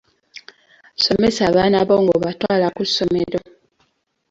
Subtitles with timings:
[1.03, 3.39] Somesa abaana bo ng'obatwala ku ssomero